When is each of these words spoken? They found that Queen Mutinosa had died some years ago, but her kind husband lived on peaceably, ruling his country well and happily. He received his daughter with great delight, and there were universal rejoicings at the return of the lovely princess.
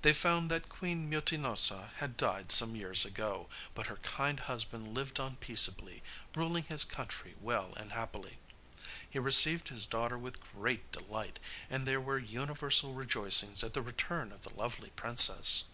They 0.00 0.14
found 0.14 0.50
that 0.50 0.70
Queen 0.70 1.06
Mutinosa 1.06 1.90
had 1.96 2.16
died 2.16 2.50
some 2.50 2.74
years 2.74 3.04
ago, 3.04 3.50
but 3.74 3.88
her 3.88 3.96
kind 3.98 4.40
husband 4.40 4.94
lived 4.94 5.20
on 5.20 5.36
peaceably, 5.36 6.02
ruling 6.34 6.62
his 6.62 6.82
country 6.86 7.34
well 7.38 7.74
and 7.74 7.92
happily. 7.92 8.38
He 9.10 9.18
received 9.18 9.68
his 9.68 9.84
daughter 9.84 10.16
with 10.16 10.40
great 10.40 10.90
delight, 10.92 11.40
and 11.68 11.84
there 11.86 12.00
were 12.00 12.18
universal 12.18 12.94
rejoicings 12.94 13.62
at 13.62 13.74
the 13.74 13.82
return 13.82 14.32
of 14.32 14.44
the 14.44 14.54
lovely 14.58 14.92
princess. 14.96 15.64